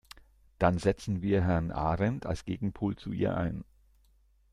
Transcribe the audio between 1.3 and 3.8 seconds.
Herrn Ahrendt als Gegenpol zu ihr ein.